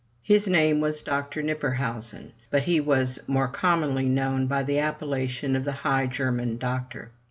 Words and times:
His 0.23 0.47
name 0.47 0.79
was 0.79 1.03
Dr. 1.03 1.43
Knipperhausen, 1.43 2.31
but 2.49 2.63
he 2.63 2.79
was 2.79 3.19
more 3.27 3.47
commonly 3.47 4.05
known 4.09 4.47
by 4.47 4.63
the 4.63 4.79
appellation 4.79 5.55
of 5.55 5.63
the 5.63 5.71
High 5.85 6.07
German 6.07 6.57
Doctor. 6.57 7.11